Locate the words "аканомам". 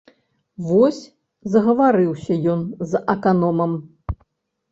3.15-3.71